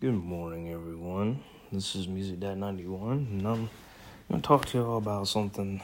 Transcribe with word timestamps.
Good 0.00 0.22
morning, 0.22 0.70
everyone. 0.70 1.42
This 1.72 1.96
is 1.96 2.06
Music 2.06 2.38
Dad 2.38 2.58
91, 2.58 3.26
and 3.32 3.48
I'm 3.48 3.70
going 4.28 4.40
to 4.40 4.46
talk 4.46 4.66
to 4.66 4.78
y'all 4.78 4.98
about 4.98 5.26
something 5.26 5.82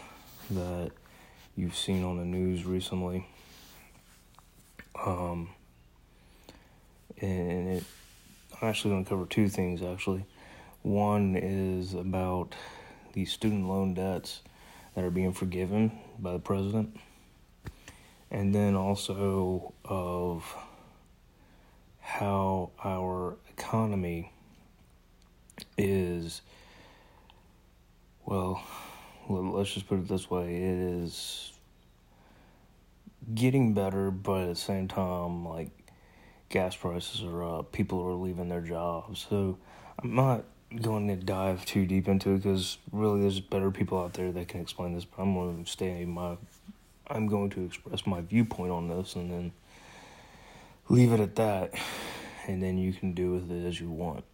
that 0.50 0.92
you've 1.56 1.74
seen 1.74 2.04
on 2.04 2.18
the 2.18 2.24
news 2.24 2.64
recently. 2.64 3.26
Um, 5.04 5.48
and 7.20 7.68
it, 7.70 7.84
I'm 8.62 8.68
actually 8.68 8.92
going 8.92 9.04
to 9.04 9.08
cover 9.08 9.26
two 9.26 9.48
things, 9.48 9.82
actually. 9.82 10.26
One 10.82 11.34
is 11.34 11.94
about 11.94 12.54
the 13.14 13.24
student 13.24 13.66
loan 13.66 13.94
debts 13.94 14.42
that 14.94 15.02
are 15.02 15.10
being 15.10 15.32
forgiven 15.32 15.90
by 16.20 16.34
the 16.34 16.38
president, 16.38 17.00
and 18.30 18.54
then 18.54 18.76
also 18.76 19.72
of 19.84 20.54
how 22.14 22.70
our 22.84 23.36
economy 23.58 24.30
is, 25.76 26.42
well, 28.24 28.62
let's 29.28 29.74
just 29.74 29.88
put 29.88 29.98
it 29.98 30.06
this 30.06 30.30
way 30.30 30.54
it 30.54 30.78
is 31.02 31.52
getting 33.34 33.74
better, 33.74 34.12
but 34.12 34.42
at 34.42 34.48
the 34.50 34.54
same 34.54 34.86
time, 34.86 35.44
like, 35.44 35.70
gas 36.50 36.76
prices 36.76 37.24
are 37.24 37.42
up, 37.42 37.72
people 37.72 38.00
are 38.06 38.12
leaving 38.12 38.48
their 38.48 38.60
jobs. 38.60 39.26
So 39.28 39.58
I'm 40.00 40.14
not 40.14 40.44
going 40.80 41.08
to 41.08 41.16
dive 41.16 41.66
too 41.66 41.84
deep 41.84 42.06
into 42.06 42.34
it 42.34 42.44
because 42.44 42.78
really 42.92 43.22
there's 43.22 43.40
better 43.40 43.72
people 43.72 43.98
out 43.98 44.12
there 44.12 44.30
that 44.30 44.46
can 44.46 44.60
explain 44.60 44.94
this, 44.94 45.04
but 45.04 45.20
I'm 45.20 45.34
going 45.34 45.64
to 45.64 45.68
stay 45.68 46.04
my. 46.04 46.36
I'm 47.08 47.26
going 47.26 47.50
to 47.50 47.64
express 47.64 48.06
my 48.06 48.20
viewpoint 48.20 48.70
on 48.70 48.88
this 48.88 49.16
and 49.16 49.32
then 49.32 49.52
leave 50.88 51.12
it 51.12 51.20
at 51.20 51.36
that 51.36 51.74
and 52.46 52.62
then 52.62 52.78
you 52.78 52.92
can 52.92 53.12
do 53.12 53.32
with 53.32 53.50
it 53.50 53.66
as 53.66 53.80
you 53.80 53.90
want. 53.90 54.24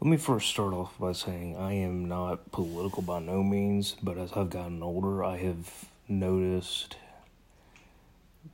Let 0.00 0.10
me 0.10 0.18
first 0.18 0.50
start 0.50 0.74
off 0.74 0.98
by 0.98 1.12
saying 1.12 1.56
I 1.56 1.72
am 1.72 2.06
not 2.06 2.52
political 2.52 3.02
by 3.02 3.20
no 3.20 3.42
means, 3.42 3.96
but 4.02 4.18
as 4.18 4.32
I've 4.34 4.50
gotten 4.50 4.82
older, 4.82 5.24
I 5.24 5.38
have 5.38 5.86
noticed 6.06 6.96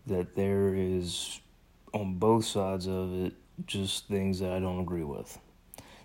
that 0.07 0.37
there 0.37 0.75
is, 0.75 1.41
on 1.93 2.15
both 2.15 2.45
sides 2.45 2.87
of 2.87 3.13
it, 3.25 3.35
just 3.67 4.07
things 4.07 4.39
that 4.39 4.53
I 4.53 4.61
don't 4.61 4.81
agree 4.81 5.03
with. 5.03 5.39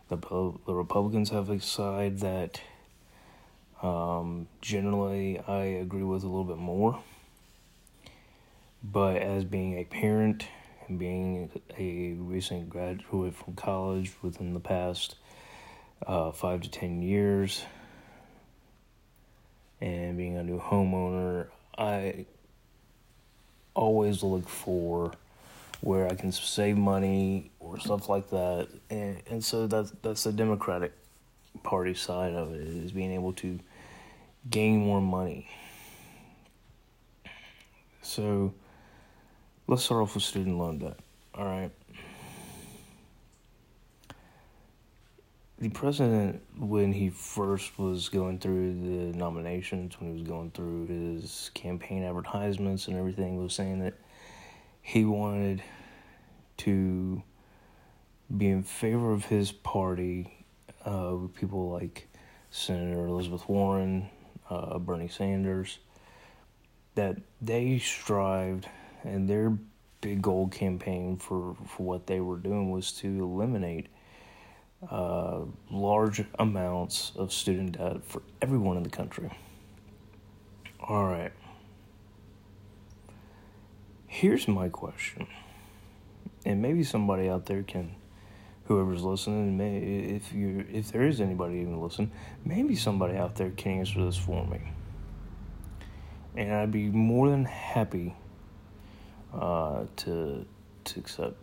The, 0.09 0.17
the 0.65 0.73
Republicans 0.73 1.29
have 1.29 1.49
a 1.49 1.59
side 1.59 2.19
that 2.19 2.59
um, 3.83 4.47
generally 4.61 5.39
I 5.39 5.63
agree 5.63 6.03
with 6.03 6.23
a 6.23 6.27
little 6.27 6.43
bit 6.43 6.57
more. 6.57 6.99
But 8.83 9.17
as 9.17 9.43
being 9.43 9.79
a 9.79 9.83
parent 9.83 10.47
and 10.87 10.97
being 10.97 11.49
a 11.77 12.13
recent 12.19 12.69
graduate 12.69 13.35
from 13.35 13.55
college 13.55 14.11
within 14.21 14.53
the 14.53 14.59
past 14.59 15.15
uh, 16.05 16.31
five 16.31 16.61
to 16.61 16.69
ten 16.69 17.01
years 17.01 17.65
and 19.81 20.17
being 20.17 20.37
a 20.37 20.43
new 20.43 20.59
homeowner, 20.59 21.47
I 21.77 22.25
always 23.73 24.23
look 24.23 24.47
for 24.47 25.11
where 25.81 26.07
I 26.07 26.15
can 26.15 26.31
save 26.31 26.77
money 26.77 27.51
or 27.59 27.79
stuff 27.79 28.09
like 28.09 28.29
that. 28.29 28.67
And, 28.89 29.21
and 29.29 29.43
so 29.43 29.67
that's, 29.67 29.91
that's 30.01 30.23
the 30.23 30.31
Democratic 30.31 30.93
Party 31.63 31.93
side 31.93 32.33
of 32.33 32.53
it, 32.53 32.61
is 32.61 32.91
being 32.91 33.11
able 33.11 33.33
to 33.33 33.59
gain 34.49 34.79
more 34.79 35.01
money. 35.01 35.49
So, 38.01 38.53
Let's 39.69 39.83
start 39.83 40.01
off 40.01 40.15
with 40.15 40.23
student 40.23 40.57
loan 40.57 40.77
debt. 40.77 40.97
All 41.35 41.43
right. 41.43 41.71
The 45.59 45.67
president, 45.67 46.41
when 46.57 46.93
he 46.93 47.09
first 47.09 47.77
was 47.77 48.07
going 48.07 48.39
through 48.39 48.75
the 48.75 49.17
nominations, 49.17 49.99
when 49.99 50.11
he 50.11 50.19
was 50.21 50.25
going 50.25 50.51
through 50.51 50.85
his 50.85 51.51
campaign 51.53 52.05
advertisements 52.05 52.87
and 52.87 52.95
everything, 52.95 53.35
was 53.35 53.53
saying 53.53 53.79
that 53.79 53.95
he 54.81 55.03
wanted 55.03 55.61
to 56.59 57.21
be 58.37 58.47
in 58.47 58.63
favor 58.63 59.11
of 59.11 59.25
his 59.25 59.51
party, 59.51 60.45
uh, 60.85 61.13
with 61.13 61.35
people 61.35 61.71
like 61.71 62.07
Senator 62.51 63.05
Elizabeth 63.05 63.49
Warren, 63.49 64.07
uh, 64.49 64.79
Bernie 64.79 65.09
Sanders, 65.09 65.79
that 66.95 67.17
they 67.41 67.79
strived 67.79 68.69
and 69.07 69.29
their 69.29 69.57
big 70.01 70.21
goal 70.21 70.47
campaign 70.47 71.17
for, 71.17 71.55
for 71.65 71.83
what 71.83 72.07
they 72.07 72.19
were 72.19 72.37
doing 72.37 72.69
was 72.69 72.91
to 72.91 73.07
eliminate 73.07 73.87
uh, 74.91 75.39
large 75.71 76.23
amounts 76.37 77.11
of 77.15 77.33
student 77.33 77.77
debt 77.77 78.03
for 78.05 78.21
everyone 78.41 78.77
in 78.77 78.83
the 78.83 78.89
country. 78.89 79.29
All 80.87 81.05
right. 81.05 81.33
Here's 84.05 84.47
my 84.47 84.69
question, 84.69 85.27
and 86.45 86.61
maybe 86.61 86.83
somebody 86.83 87.27
out 87.29 87.45
there 87.45 87.61
can, 87.61 87.93
whoever's 88.65 89.03
listening, 89.03 89.57
may, 89.57 89.77
if 89.77 90.33
you 90.33 90.65
if 90.71 90.91
there 90.91 91.03
is 91.03 91.19
anybody 91.19 91.57
even 91.57 91.79
listening, 91.81 92.11
maybe 92.45 92.75
somebody 92.75 93.17
out 93.17 93.35
there 93.35 93.51
can 93.51 93.79
answer 93.79 94.03
this 94.05 94.17
for 94.17 94.45
me, 94.47 94.61
and 96.35 96.53
I'd 96.53 96.71
be 96.71 96.87
more 96.87 97.29
than 97.29 97.45
happy 97.45 98.15
uh, 99.33 99.83
to 99.97 100.45
to 100.85 100.99
accept 100.99 101.35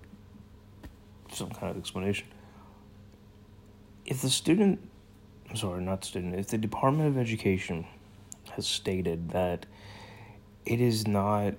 some 1.32 1.50
kind 1.50 1.70
of 1.70 1.76
explanation. 1.76 2.26
If 4.06 4.22
the 4.22 4.30
student, 4.30 4.80
I'm 5.50 5.56
sorry, 5.56 5.82
not 5.82 6.04
student, 6.04 6.34
if 6.34 6.48
the 6.48 6.58
Department 6.58 7.08
of 7.08 7.18
Education 7.18 7.86
has 8.52 8.66
stated 8.66 9.30
that 9.30 9.66
it 10.64 10.80
is 10.80 11.06
not 11.06 11.54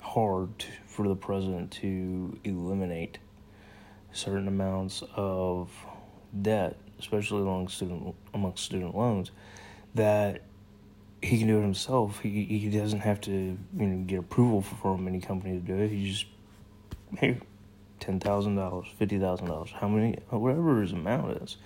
hard 0.00 0.64
for 0.86 1.06
the 1.08 1.16
president 1.16 1.70
to 1.70 2.38
eliminate 2.44 3.18
certain 4.12 4.48
amounts 4.48 5.02
of 5.14 5.70
debt, 6.42 6.76
especially 6.98 7.42
among 7.42 7.68
student 7.68 8.14
amongst 8.32 8.64
student 8.64 8.96
loans, 8.96 9.30
that 9.94 10.42
he 11.26 11.38
can 11.38 11.48
do 11.48 11.58
it 11.58 11.62
himself. 11.62 12.20
He 12.20 12.44
he 12.44 12.70
doesn't 12.70 13.00
have 13.00 13.20
to 13.22 13.32
you 13.32 13.86
know 13.86 14.04
get 14.04 14.20
approval 14.20 14.62
from 14.62 15.08
any 15.08 15.20
company 15.20 15.54
to 15.54 15.60
do 15.60 15.76
it. 15.76 15.90
He 15.90 16.10
just 16.10 16.26
hey, 17.18 17.38
ten 17.98 18.20
thousand 18.20 18.56
dollars, 18.56 18.86
fifty 18.96 19.18
thousand 19.18 19.46
dollars, 19.46 19.70
how 19.74 19.88
many, 19.88 20.18
whatever 20.30 20.80
his 20.80 20.92
amount 20.92 21.42
is. 21.42 21.56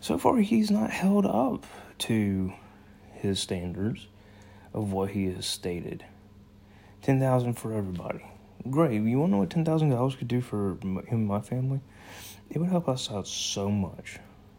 So 0.00 0.18
far, 0.18 0.38
he's 0.38 0.70
not 0.70 0.90
held 0.90 1.26
up 1.26 1.64
to 1.98 2.52
his 3.12 3.38
standards 3.38 4.08
of 4.72 4.92
what 4.92 5.10
he 5.10 5.26
has 5.26 5.46
stated. 5.46 6.04
Ten 7.02 7.20
thousand 7.20 7.54
for 7.54 7.72
everybody. 7.72 8.24
Great. 8.68 9.00
You 9.00 9.18
want 9.18 9.30
to 9.30 9.32
know 9.32 9.38
what 9.38 9.50
ten 9.50 9.64
thousand 9.64 9.90
dollars 9.90 10.16
could 10.16 10.28
do 10.28 10.40
for 10.40 10.76
him 10.82 11.00
and 11.08 11.26
my 11.26 11.40
family? 11.40 11.80
It 12.50 12.58
would 12.58 12.70
help 12.70 12.88
us 12.88 13.10
out 13.10 13.28
so 13.28 13.70
much. 13.70 14.18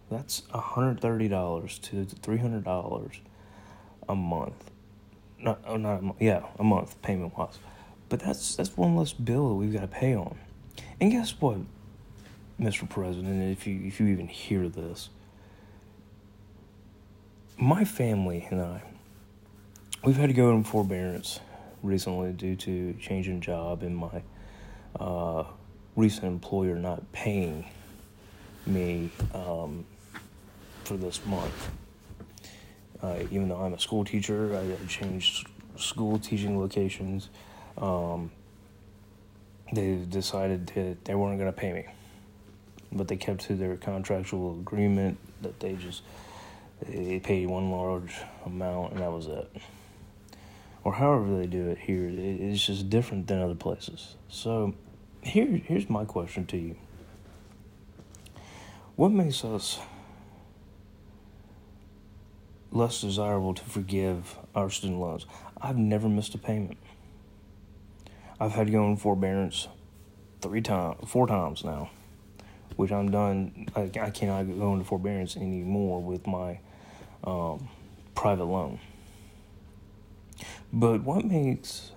That's 0.09 0.43
hundred 0.49 1.01
thirty 1.01 1.27
dollars 1.27 1.77
to 1.79 2.05
three 2.05 2.37
hundred 2.37 2.63
dollars 2.63 3.19
a 4.11 4.15
month. 4.15 4.69
Not, 5.39 5.61
oh, 5.65 5.77
not 5.77 5.99
a 5.99 6.01
month. 6.01 6.21
Yeah, 6.21 6.43
a 6.59 6.63
month 6.63 7.01
payment 7.01 7.35
wise. 7.37 7.57
But 8.09 8.19
that's 8.19 8.55
that's 8.55 8.75
one 8.75 8.95
less 8.95 9.13
bill 9.13 9.49
that 9.49 9.55
we've 9.55 9.73
got 9.73 9.81
to 9.81 9.87
pay 9.87 10.13
on. 10.13 10.37
And 10.99 11.11
guess 11.11 11.33
what, 11.39 11.57
Mr. 12.59 12.87
President, 12.87 13.41
if 13.51 13.65
you 13.65 13.81
if 13.85 13.99
you 13.99 14.07
even 14.07 14.27
hear 14.27 14.67
this, 14.67 15.09
my 17.57 17.85
family 17.85 18.47
and 18.51 18.61
I, 18.61 18.83
we've 20.03 20.17
had 20.17 20.27
to 20.27 20.33
go 20.33 20.51
in 20.51 20.65
forbearance 20.65 21.39
recently 21.81 22.33
due 22.33 22.57
to 22.57 22.93
changing 22.99 23.39
job 23.39 23.81
and 23.81 23.95
my 23.95 24.21
uh, 24.99 25.45
recent 25.95 26.25
employer 26.25 26.75
not 26.75 27.11
paying 27.13 27.65
me 28.67 29.09
um, 29.33 29.85
for 30.83 30.97
this 30.97 31.25
month. 31.25 31.71
Uh, 33.01 33.23
even 33.31 33.49
though 33.49 33.57
I'm 33.57 33.73
a 33.73 33.79
school 33.79 34.05
teacher, 34.05 34.55
I, 34.55 34.85
changed 34.87 35.47
school 35.75 36.19
teaching 36.19 36.59
locations. 36.59 37.29
Um, 37.77 38.31
they 39.73 39.95
decided 40.07 40.67
that 40.67 41.05
they 41.05 41.15
weren't 41.15 41.39
going 41.39 41.51
to 41.51 41.57
pay 41.57 41.73
me, 41.73 41.85
but 42.91 43.07
they 43.07 43.15
kept 43.15 43.41
to 43.47 43.55
their 43.55 43.77
contractual 43.77 44.53
agreement 44.59 45.17
that 45.41 45.59
they 45.59 45.73
just 45.73 46.03
they 46.87 47.19
paid 47.19 47.47
one 47.47 47.71
large 47.71 48.15
amount 48.45 48.93
and 48.93 49.01
that 49.01 49.11
was 49.11 49.27
it. 49.27 49.49
Or 50.83 50.93
however 50.93 51.37
they 51.37 51.45
do 51.45 51.69
it 51.69 51.77
here, 51.77 52.09
it's 52.11 52.65
just 52.65 52.89
different 52.89 53.27
than 53.27 53.39
other 53.39 53.55
places. 53.55 54.15
So, 54.29 54.73
here 55.21 55.45
here's 55.45 55.89
my 55.89 56.05
question 56.05 56.45
to 56.47 56.57
you: 56.57 56.75
What 58.95 59.09
makes 59.09 59.43
us 59.45 59.79
less 62.71 63.01
desirable 63.01 63.53
to 63.53 63.63
forgive 63.63 64.37
our 64.55 64.69
student 64.69 64.99
loans. 64.99 65.25
I've 65.61 65.77
never 65.77 66.07
missed 66.09 66.33
a 66.35 66.37
payment. 66.37 66.77
I've 68.39 68.53
had 68.53 68.67
to 68.67 68.71
go 68.71 68.87
in 68.87 68.97
forbearance 68.97 69.67
three 70.41 70.61
times, 70.61 70.97
four 71.07 71.27
times 71.27 71.63
now, 71.63 71.91
which 72.75 72.91
I'm 72.91 73.11
done. 73.11 73.67
I, 73.75 73.91
I 74.01 74.09
cannot 74.09 74.43
go 74.57 74.73
into 74.73 74.85
forbearance 74.85 75.35
anymore 75.35 76.01
with 76.01 76.25
my 76.25 76.59
um, 77.23 77.69
private 78.15 78.45
loan. 78.45 78.79
But 80.73 81.03
what 81.03 81.25
makes 81.25 81.91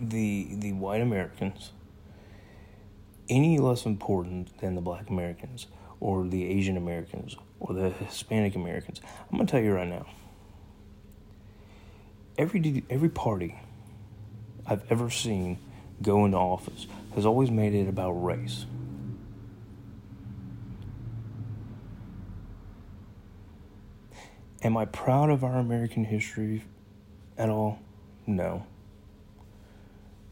the 0.00 0.48
the 0.50 0.72
white 0.72 1.00
Americans 1.00 1.70
any 3.28 3.58
less 3.58 3.86
important 3.86 4.58
than 4.60 4.74
the 4.74 4.80
black 4.80 5.10
Americans 5.10 5.66
or 6.00 6.26
the 6.26 6.44
Asian 6.44 6.76
Americans 6.76 7.36
or 7.60 7.74
the 7.74 7.90
Hispanic 7.90 8.54
Americans? 8.54 9.00
I'm 9.30 9.38
gonna 9.38 9.48
tell 9.48 9.60
you 9.60 9.72
right 9.72 9.88
now. 9.88 10.06
Every 12.38 12.84
every 12.90 13.08
party 13.08 13.58
I've 14.66 14.90
ever 14.90 15.10
seen 15.10 15.58
go 16.02 16.24
into 16.24 16.36
office 16.36 16.86
has 17.14 17.24
always 17.24 17.50
made 17.50 17.74
it 17.74 17.88
about 17.88 18.12
race. 18.12 18.66
Am 24.62 24.76
I 24.76 24.84
proud 24.84 25.30
of 25.30 25.44
our 25.44 25.58
American 25.58 26.04
history 26.04 26.64
at 27.38 27.48
all? 27.48 27.78
No. 28.26 28.66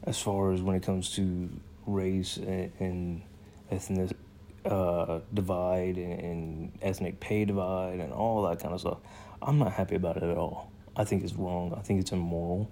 As 0.02 0.20
far 0.20 0.52
as 0.52 0.60
when 0.60 0.74
it 0.74 0.82
comes 0.82 1.14
to 1.16 1.48
race 1.86 2.36
and, 2.36 2.72
and 2.80 3.22
ethnic 3.70 4.16
uh, 4.64 5.20
divide 5.32 5.96
and, 5.96 6.20
and 6.20 6.78
ethnic 6.82 7.20
pay 7.20 7.44
divide 7.44 8.00
and 8.00 8.12
all 8.12 8.42
that 8.48 8.60
kind 8.60 8.74
of 8.74 8.80
stuff, 8.80 8.98
I'm 9.42 9.58
not 9.58 9.72
happy 9.72 9.94
about 9.96 10.16
it 10.16 10.22
at 10.22 10.36
all. 10.36 10.72
I 10.96 11.04
think 11.04 11.24
it's 11.24 11.34
wrong. 11.34 11.74
I 11.76 11.82
think 11.82 12.00
it's 12.00 12.12
immoral. 12.12 12.70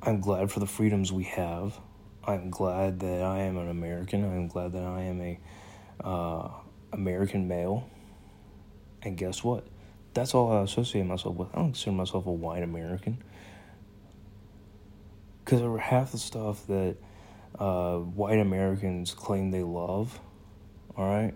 I'm 0.00 0.20
glad 0.20 0.50
for 0.50 0.60
the 0.60 0.66
freedoms 0.66 1.12
we 1.12 1.24
have. 1.24 1.78
I'm 2.24 2.50
glad 2.50 3.00
that 3.00 3.22
I 3.22 3.40
am 3.40 3.56
an 3.56 3.68
American. 3.68 4.24
I'm 4.24 4.48
glad 4.48 4.72
that 4.72 4.84
I 4.84 5.02
am 5.02 5.20
a 5.20 5.38
uh, 6.04 6.50
American 6.92 7.48
male. 7.48 7.88
And 9.02 9.16
guess 9.16 9.42
what? 9.42 9.66
That's 10.14 10.34
all 10.34 10.52
I 10.52 10.62
associate 10.62 11.04
myself 11.04 11.36
with. 11.36 11.48
I 11.52 11.56
don't 11.56 11.66
consider 11.66 11.92
myself 11.92 12.26
a 12.26 12.32
white 12.32 12.62
American. 12.62 13.22
Because 15.44 15.80
half 15.80 16.12
the 16.12 16.18
stuff 16.18 16.66
that 16.66 16.96
uh, 17.58 17.96
white 17.98 18.38
Americans 18.38 19.12
claim 19.12 19.50
they 19.50 19.62
love, 19.62 20.20
all 20.96 21.08
right, 21.08 21.34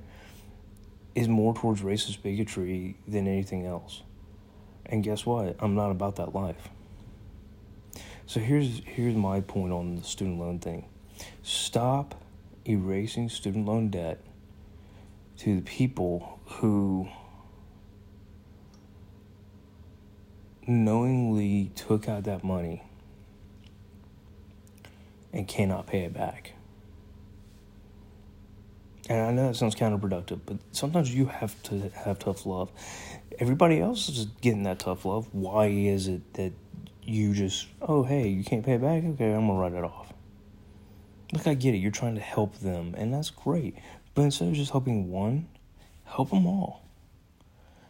is 1.15 1.29
more 1.29 1.55
towards 1.55 1.83
racist 1.83 2.23
bigotry 2.23 2.97
than 3.07 3.27
anything 3.27 3.67
else. 3.67 4.03
And 4.87 5.03
guess 5.03 5.27
what? 5.27 5.57
I'm 5.59 5.75
not 5.75 5.91
about 5.91 6.17
that 6.17 6.35
life. 6.35 6.69
So 8.27 8.41
here's 8.41 8.81
here's 8.85 9.15
my 9.15 9.41
point 9.41 9.73
on 9.73 9.97
the 9.97 10.05
student 10.05 10.39
loan 10.39 10.59
thing. 10.59 10.87
Stop 11.43 12.23
erasing 12.67 13.29
student 13.29 13.67
loan 13.67 13.91
debt 13.91 14.21
to 15.39 15.57
the 15.57 15.63
people 15.63 16.41
who 16.47 17.09
knowingly 20.67 21.73
took 21.75 22.09
out 22.09 22.25
that 22.25 22.45
money 22.45 22.83
and 25.32 25.49
cannot 25.49 25.87
pay 25.87 26.00
it 26.05 26.12
back. 26.12 26.55
And 29.08 29.20
I 29.20 29.32
know 29.32 29.49
that 29.49 29.56
sounds 29.56 29.75
counterproductive, 29.75 30.40
but 30.46 30.58
sometimes 30.70 31.14
you 31.14 31.26
have 31.26 31.61
to 31.64 31.90
have 31.90 32.19
tough 32.19 32.46
love. 32.46 32.70
Everybody 33.38 33.81
else 33.81 34.08
is 34.08 34.26
getting 34.40 34.62
that 34.64 34.79
tough 34.79 35.05
love. 35.05 35.29
Why 35.32 35.67
is 35.67 36.06
it 36.06 36.34
that 36.34 36.52
you 37.02 37.34
just, 37.34 37.67
oh, 37.81 38.05
hey, 38.05 38.29
you 38.29 38.44
can't 38.44 38.64
pay 38.64 38.75
it 38.75 38.81
back? 38.81 39.02
Okay, 39.05 39.32
I'm 39.32 39.46
going 39.46 39.49
to 39.49 39.55
write 39.55 39.73
it 39.73 39.84
off. 39.84 40.12
Look, 41.32 41.46
I 41.46 41.55
get 41.55 41.75
it. 41.75 41.79
You're 41.79 41.90
trying 41.90 42.14
to 42.14 42.20
help 42.20 42.58
them, 42.58 42.94
and 42.96 43.12
that's 43.12 43.31
great. 43.31 43.75
But 44.14 44.23
instead 44.23 44.49
of 44.49 44.55
just 44.55 44.70
helping 44.70 45.11
one, 45.11 45.49
help 46.05 46.31
them 46.31 46.46
all. 46.46 46.84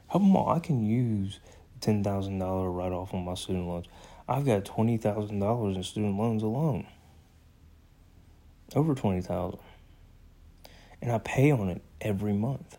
Help 0.06 0.22
them 0.22 0.36
all. 0.36 0.48
I 0.48 0.60
can 0.60 0.86
use 0.86 1.40
$10,000 1.80 2.74
write 2.74 2.92
off 2.92 3.12
on 3.12 3.24
my 3.24 3.34
student 3.34 3.66
loans. 3.66 3.86
I've 4.28 4.46
got 4.46 4.64
$20,000 4.64 5.76
in 5.76 5.82
student 5.82 6.16
loans 6.16 6.42
alone. 6.42 6.86
Over 8.74 8.94
20000 8.94 9.58
And 11.00 11.12
I 11.12 11.18
pay 11.18 11.50
on 11.50 11.68
it 11.68 11.82
every 12.00 12.32
month, 12.32 12.78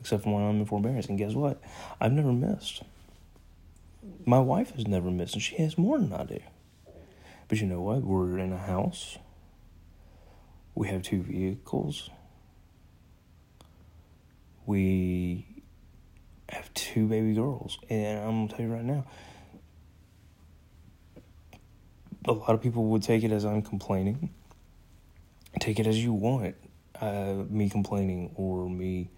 except 0.00 0.24
for 0.24 0.34
when 0.34 0.44
I'm 0.44 0.60
in 0.60 0.66
forbearance. 0.66 1.06
And 1.06 1.18
guess 1.18 1.34
what? 1.34 1.60
I've 2.00 2.12
never 2.12 2.32
missed. 2.32 2.82
My 4.24 4.38
wife 4.38 4.70
has 4.76 4.86
never 4.86 5.10
missed, 5.10 5.34
and 5.34 5.42
she 5.42 5.56
has 5.56 5.76
more 5.76 5.98
than 5.98 6.12
I 6.12 6.24
do. 6.24 6.40
But 7.48 7.60
you 7.60 7.66
know 7.66 7.80
what? 7.80 8.02
We're 8.02 8.38
in 8.38 8.52
a 8.52 8.58
house. 8.58 9.18
We 10.74 10.88
have 10.88 11.02
two 11.02 11.22
vehicles. 11.22 12.10
We 14.66 15.46
have 16.48 16.72
two 16.74 17.06
baby 17.06 17.34
girls. 17.34 17.78
And 17.88 18.18
I'm 18.18 18.30
going 18.30 18.48
to 18.48 18.56
tell 18.56 18.66
you 18.66 18.72
right 18.72 18.84
now, 18.84 19.04
a 22.26 22.32
lot 22.32 22.50
of 22.50 22.60
people 22.60 22.86
would 22.86 23.02
take 23.02 23.22
it 23.22 23.30
as 23.30 23.44
I'm 23.44 23.62
complaining. 23.62 24.30
Take 25.60 25.78
it 25.80 25.86
as 25.86 26.02
you 26.02 26.12
want. 26.12 26.54
Uh, 27.00 27.44
me 27.48 27.68
complaining 27.68 28.32
or 28.36 28.68
me 28.68 29.10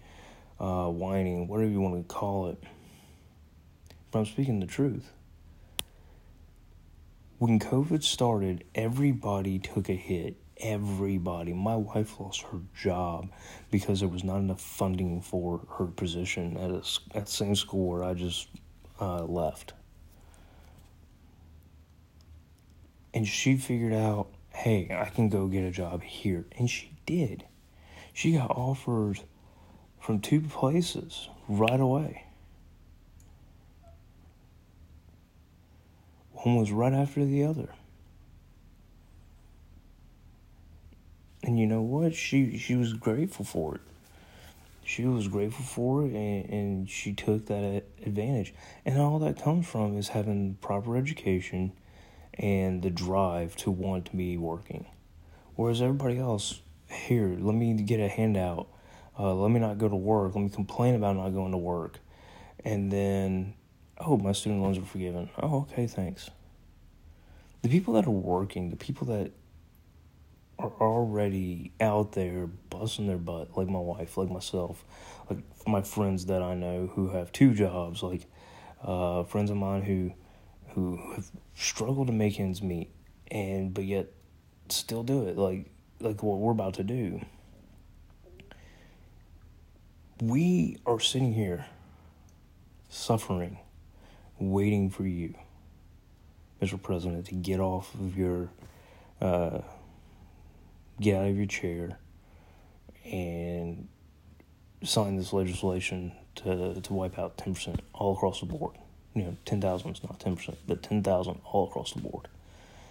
uh, 0.59 0.87
whining, 0.87 1.47
whatever 1.47 1.69
you 1.69 1.81
want 1.81 1.95
to 1.95 2.13
call 2.13 2.49
it. 2.49 2.61
But 4.11 4.19
I'm 4.19 4.25
speaking 4.25 4.59
the 4.59 4.65
truth. 4.65 5.11
When 7.37 7.59
COVID 7.59 8.03
started, 8.03 8.65
everybody 8.75 9.59
took 9.59 9.89
a 9.89 9.93
hit. 9.93 10.35
Everybody. 10.57 11.53
My 11.53 11.77
wife 11.77 12.19
lost 12.19 12.41
her 12.51 12.59
job 12.75 13.29
because 13.71 14.01
there 14.01 14.09
was 14.09 14.25
not 14.25 14.39
enough 14.39 14.59
funding 14.59 15.21
for 15.21 15.61
her 15.77 15.85
position 15.85 16.57
at, 16.57 16.69
a, 16.69 17.17
at 17.17 17.27
the 17.27 17.31
same 17.31 17.55
school 17.55 17.87
where 17.87 18.03
I 18.03 18.13
just 18.13 18.49
uh, 18.99 19.23
left. 19.23 19.71
And 23.13 23.25
she 23.25 23.55
figured 23.55 23.93
out, 23.93 24.27
hey, 24.59 24.89
I 24.91 25.09
can 25.09 25.29
go 25.29 25.47
get 25.47 25.63
a 25.63 25.71
job 25.71 26.03
here. 26.03 26.45
And 26.57 26.69
she 26.69 26.91
did. 27.05 27.45
She 28.11 28.33
got 28.33 28.51
offers 28.51 29.23
from 30.01 30.19
two 30.19 30.41
places 30.41 31.29
right 31.47 31.79
away. 31.79 32.25
One 36.33 36.57
was 36.57 36.71
right 36.73 36.91
after 36.91 37.23
the 37.23 37.45
other. 37.45 37.69
And 41.41 41.57
you 41.57 41.65
know 41.65 41.81
what? 41.81 42.13
She 42.13 42.57
she 42.57 42.75
was 42.75 42.91
grateful 42.93 43.45
for 43.45 43.75
it. 43.75 43.81
She 44.83 45.05
was 45.05 45.27
grateful 45.29 45.63
for 45.63 46.05
it, 46.05 46.11
and, 46.11 46.49
and 46.49 46.89
she 46.89 47.13
took 47.13 47.45
that 47.45 47.85
advantage. 48.05 48.53
And 48.85 48.99
all 48.99 49.19
that 49.19 49.41
comes 49.41 49.67
from 49.67 49.97
is 49.97 50.09
having 50.09 50.57
proper 50.61 50.97
education 50.97 51.71
and 52.39 52.81
the 52.81 52.89
drive 52.89 53.55
to 53.57 53.69
want 53.69 54.15
be 54.15 54.37
working. 54.37 54.87
Whereas 55.55 55.81
everybody 55.81 56.17
else, 56.17 56.61
here, 56.89 57.35
let 57.39 57.53
me 57.53 57.73
get 57.73 57.99
a 57.99 58.07
handout. 58.07 58.67
Uh, 59.19 59.35
let 59.35 59.51
me 59.51 59.59
not 59.59 59.77
go 59.77 59.89
to 59.89 59.95
work. 59.95 60.33
Let 60.33 60.41
me 60.41 60.49
complain 60.49 60.95
about 60.95 61.17
not 61.17 61.29
going 61.29 61.51
to 61.51 61.57
work. 61.57 61.99
And 62.63 62.91
then 62.91 63.53
oh, 63.99 64.17
my 64.17 64.31
student 64.31 64.61
loans 64.61 64.77
are 64.77 64.85
forgiven. 64.85 65.29
Oh, 65.41 65.67
okay, 65.71 65.87
thanks. 65.87 66.29
The 67.61 67.69
people 67.69 67.93
that 67.95 68.07
are 68.07 68.11
working, 68.11 68.69
the 68.69 68.77
people 68.77 69.07
that 69.07 69.31
are 70.57 70.71
already 70.79 71.71
out 71.79 72.13
there 72.13 72.47
busting 72.69 73.07
their 73.07 73.17
butt, 73.17 73.57
like 73.57 73.67
my 73.67 73.79
wife, 73.79 74.17
like 74.17 74.29
myself, 74.29 74.83
like 75.29 75.39
my 75.67 75.81
friends 75.81 76.27
that 76.27 76.41
I 76.41 76.53
know 76.53 76.87
who 76.87 77.09
have 77.09 77.31
two 77.31 77.53
jobs, 77.53 78.01
like 78.01 78.25
uh, 78.83 79.23
friends 79.23 79.51
of 79.51 79.57
mine 79.57 79.83
who 79.83 80.13
who 80.73 80.97
have 81.15 81.29
struggled 81.55 82.07
to 82.07 82.13
make 82.13 82.39
ends 82.39 82.61
meet, 82.61 82.89
and 83.31 83.73
but 83.73 83.85
yet 83.85 84.07
still 84.69 85.03
do 85.03 85.27
it, 85.27 85.37
like 85.37 85.69
like 85.99 86.23
what 86.23 86.39
we're 86.39 86.51
about 86.51 86.75
to 86.75 86.83
do. 86.83 87.21
We 90.21 90.77
are 90.85 90.99
sitting 90.99 91.33
here 91.33 91.65
suffering 92.89 93.57
waiting 94.39 94.89
for 94.89 95.05
you, 95.05 95.35
Mr. 96.61 96.81
President, 96.81 97.25
to 97.27 97.35
get 97.35 97.59
off 97.59 97.93
of 97.95 98.17
your, 98.17 98.49
uh, 99.21 99.59
get 100.99 101.17
out 101.17 101.27
of 101.27 101.37
your 101.37 101.45
chair 101.45 101.99
and 103.05 103.87
sign 104.83 105.17
this 105.17 105.33
legislation 105.33 106.11
to, 106.35 106.79
to 106.81 106.93
wipe 106.93 107.19
out 107.19 107.37
10% 107.37 107.79
all 107.93 108.13
across 108.13 108.39
the 108.39 108.45
board. 108.45 108.75
You 109.13 109.23
know, 109.23 109.37
10,000 109.45 109.91
is 109.91 110.03
not 110.03 110.19
10%, 110.19 110.55
but 110.67 110.83
10,000 110.83 111.41
all 111.45 111.67
across 111.67 111.93
the 111.93 112.01
board. 112.01 112.27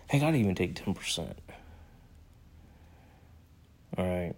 Heck, 0.08 0.22
I'd 0.22 0.34
even 0.34 0.54
take 0.54 0.74
10%. 0.74 1.34
All 3.96 4.06
right. 4.06 4.34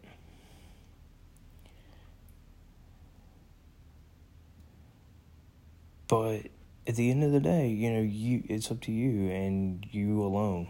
But 6.09 6.47
at 6.87 6.97
the 6.97 7.11
end 7.11 7.23
of 7.23 7.31
the 7.31 7.41
day, 7.41 7.69
you 7.69 7.91
know, 7.93 8.01
you 8.01 8.43
it's 8.49 8.71
up 8.71 8.81
to 8.83 8.93
you 8.93 9.31
and 9.31 9.87
you 9.93 10.23
alone. 10.23 10.69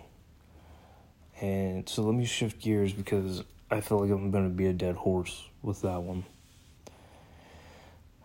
And 1.40 1.88
so 1.88 2.02
let 2.02 2.14
me 2.14 2.26
shift 2.26 2.60
gears 2.60 2.92
because 2.92 3.42
I 3.70 3.80
feel 3.80 4.00
like 4.00 4.10
I'm 4.10 4.30
going 4.30 4.44
to 4.44 4.54
be 4.54 4.66
a 4.66 4.74
dead 4.74 4.96
horse 4.96 5.48
with 5.62 5.82
that 5.82 6.02
one. 6.02 6.24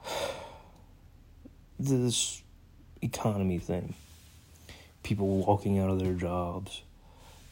This 1.78 2.42
economy 3.06 3.60
thing. 3.60 3.94
People 5.04 5.28
walking 5.46 5.80
out 5.80 5.90
of 5.90 6.00
their 6.00 6.14
jobs. 6.14 6.82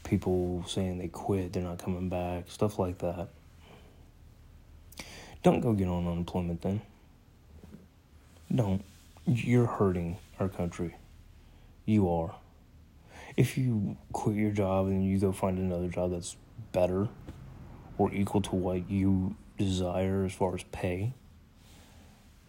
People 0.03 0.65
saying 0.67 0.98
they 0.98 1.07
quit, 1.07 1.53
they're 1.53 1.63
not 1.63 1.79
coming 1.79 2.10
back, 2.10 2.50
stuff 2.50 2.77
like 2.77 2.98
that. 2.98 3.29
Don't 5.43 5.62
go 5.62 5.74
get 5.74 5.88
on 5.88 6.07
unemployment 6.07 6.62
then. 6.62 6.81
Don't. 8.53 8.83
You're 9.25 9.65
hurting 9.65 10.17
our 10.39 10.50
country. 10.50 10.95
You 11.86 12.10
are. 12.10 12.36
If 13.36 13.57
you 13.57 13.98
quit 14.12 14.36
your 14.36 14.51
job 14.51 14.88
and 14.88 15.05
you 15.05 15.17
go 15.19 15.31
find 15.31 15.57
another 15.57 15.88
job 15.88 16.12
that's 16.12 16.36
better 16.72 17.07
or 17.98 18.13
equal 18.13 18.41
to 18.41 18.55
what 18.55 18.89
you 18.89 19.36
desire 19.57 20.25
as 20.25 20.33
far 20.33 20.55
as 20.55 20.63
pay, 20.72 21.13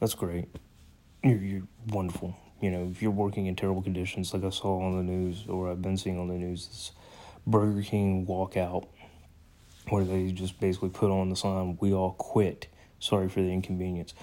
that's 0.00 0.14
great. 0.14 0.46
You're, 1.22 1.38
you're 1.38 1.62
wonderful. 1.88 2.36
You 2.64 2.70
know, 2.70 2.88
if 2.90 3.02
you're 3.02 3.10
working 3.10 3.44
in 3.44 3.56
terrible 3.56 3.82
conditions, 3.82 4.32
like 4.32 4.42
I 4.42 4.48
saw 4.48 4.80
on 4.80 4.96
the 4.96 5.02
news 5.02 5.44
or 5.46 5.70
I've 5.70 5.82
been 5.82 5.98
seeing 5.98 6.18
on 6.18 6.28
the 6.28 6.34
news, 6.34 6.66
this 6.66 6.92
Burger 7.46 7.82
King 7.82 8.24
walkout 8.24 8.86
where 9.90 10.02
they 10.02 10.32
just 10.32 10.58
basically 10.60 10.88
put 10.88 11.10
on 11.10 11.28
the 11.28 11.36
sign, 11.36 11.76
"We 11.78 11.92
all 11.92 12.12
quit. 12.12 12.68
Sorry 12.98 13.28
for 13.28 13.42
the 13.42 13.52
inconvenience." 13.52 14.14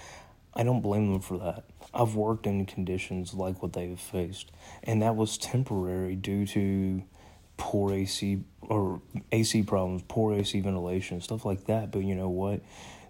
I 0.56 0.64
don't 0.64 0.82
blame 0.82 1.12
them 1.12 1.22
for 1.22 1.38
that. 1.38 1.66
I've 1.94 2.16
worked 2.16 2.48
in 2.48 2.66
conditions 2.66 3.36
like 3.36 3.62
what 3.62 3.74
they've 3.74 4.00
faced, 4.00 4.52
and 4.82 5.04
that 5.04 5.16
was 5.16 5.38
temporary 5.38 6.16
due 6.16 6.48
to 6.48 7.04
poor 7.58 7.94
AC 7.94 8.44
or 8.62 9.02
AC 9.32 9.62
problems, 9.62 10.02
poor 10.08 10.34
AC 10.34 10.60
ventilation, 10.62 11.22
stuff 11.22 11.46
like 11.46 11.66
that. 11.66 11.92
But 11.92 12.06
you 12.06 12.16
know 12.16 12.30
what? 12.30 12.62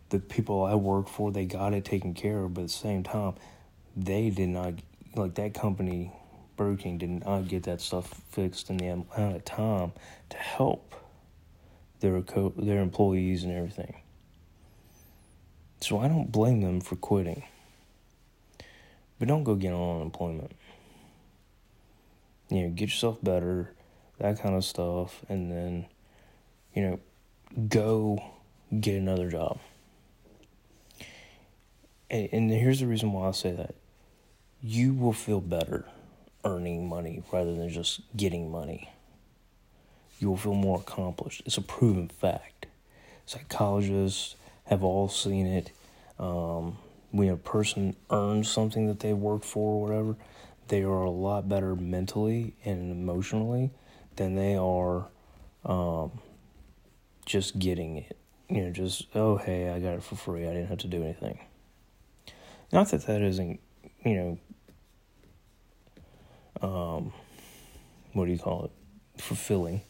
The 0.09 0.19
people 0.19 0.65
I 0.65 0.75
work 0.75 1.07
for, 1.07 1.31
they 1.31 1.45
got 1.45 1.73
it 1.73 1.85
taken 1.85 2.13
care 2.13 2.43
of, 2.43 2.53
but 2.53 2.63
at 2.63 2.67
the 2.67 2.73
same 2.73 3.03
time, 3.03 3.35
they 3.95 4.29
did 4.29 4.49
not 4.49 4.73
like 5.15 5.35
that 5.35 5.53
company 5.53 6.11
Burger 6.61 6.81
King 6.81 6.97
did 6.97 7.09
not 7.25 7.47
get 7.47 7.63
that 7.63 7.81
stuff 7.81 8.21
fixed 8.29 8.69
in 8.69 8.77
the 8.77 8.87
amount 8.87 9.35
of 9.35 9.45
time 9.45 9.93
to 10.29 10.37
help 10.37 10.95
their 12.01 12.21
co- 12.21 12.53
their 12.55 12.81
employees 12.81 13.43
and 13.43 13.51
everything. 13.51 13.95
So 15.79 15.99
I 15.99 16.07
don't 16.07 16.31
blame 16.31 16.61
them 16.61 16.79
for 16.81 16.95
quitting. 16.95 17.43
But 19.17 19.27
don't 19.27 19.43
go 19.43 19.55
get 19.55 19.73
on 19.73 19.97
unemployment. 19.97 20.51
You 22.49 22.63
know, 22.63 22.69
get 22.69 22.89
yourself 22.89 23.17
better, 23.23 23.73
that 24.19 24.39
kind 24.39 24.55
of 24.55 24.63
stuff, 24.63 25.23
and 25.29 25.51
then, 25.51 25.85
you 26.75 26.83
know, 26.83 26.99
go 27.67 28.23
get 28.79 28.97
another 28.97 29.29
job. 29.29 29.59
And, 32.09 32.29
and 32.31 32.51
here's 32.51 32.81
the 32.81 32.87
reason 32.87 33.13
why 33.13 33.29
I 33.29 33.31
say 33.31 33.51
that 33.53 33.73
you 34.61 34.93
will 34.93 35.13
feel 35.13 35.41
better 35.41 35.85
earning 36.43 36.87
money 36.87 37.23
rather 37.31 37.53
than 37.53 37.69
just 37.69 38.01
getting 38.15 38.51
money. 38.51 38.89
You 40.19 40.29
will 40.29 40.37
feel 40.37 40.53
more 40.53 40.79
accomplished. 40.79 41.41
It's 41.45 41.57
a 41.57 41.61
proven 41.61 42.09
fact. 42.09 42.67
Psychologists 43.25 44.35
have 44.65 44.83
all 44.83 45.07
seen 45.07 45.47
it. 45.47 45.71
Um, 46.19 46.77
when 47.09 47.29
a 47.29 47.37
person 47.37 47.95
earns 48.11 48.49
something 48.49 48.87
that 48.87 48.99
they 48.99 49.13
worked 49.13 49.45
for 49.45 49.73
or 49.73 49.81
whatever, 49.81 50.15
they 50.67 50.83
are 50.83 51.03
a 51.03 51.09
lot 51.09 51.49
better 51.49 51.75
mentally 51.75 52.53
and 52.63 52.91
emotionally 52.91 53.71
than 54.15 54.35
they 54.35 54.55
are 54.55 55.07
um, 55.65 56.11
just 57.25 57.57
getting 57.59 57.97
it. 57.97 58.17
You 58.47 58.65
know, 58.65 58.71
just, 58.71 59.07
oh, 59.15 59.37
hey, 59.37 59.69
I 59.69 59.79
got 59.79 59.95
it 59.95 60.03
for 60.03 60.15
free. 60.15 60.43
I 60.43 60.53
didn't 60.53 60.67
have 60.67 60.79
to 60.79 60.87
do 60.87 61.03
anything. 61.03 61.39
Not 62.71 62.91
that 62.91 63.05
that 63.07 63.21
isn't, 63.21 63.59
you 64.05 64.37
know, 66.61 66.67
um, 66.67 67.13
what 68.13 68.25
do 68.25 68.31
you 68.31 68.39
call 68.39 68.65
it? 68.65 68.71
Fulfilling. 69.21 69.81